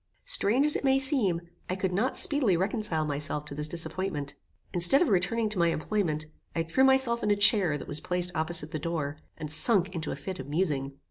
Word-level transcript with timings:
Strange 0.25 0.65
as 0.65 0.75
it 0.75 0.83
may 0.83 0.97
seem, 0.97 1.39
I 1.69 1.75
could 1.75 1.91
not 1.91 2.17
speedily 2.17 2.57
reconcile 2.57 3.05
myself 3.05 3.45
to 3.45 3.53
this 3.53 3.67
disappointment. 3.67 4.33
Instead 4.73 5.03
of 5.03 5.09
returning 5.09 5.47
to 5.49 5.59
my 5.59 5.67
employment, 5.67 6.25
I 6.55 6.63
threw 6.63 6.83
myself 6.83 7.21
in 7.21 7.29
a 7.29 7.35
chair 7.35 7.77
that 7.77 7.87
was 7.87 7.99
placed 8.01 8.31
opposite 8.33 8.71
the 8.71 8.79
door, 8.79 9.19
and 9.37 9.51
sunk 9.51 9.89
into 9.93 10.09
a 10.11 10.15
fit 10.15 10.39
of 10.39 10.47
musing. 10.47 10.93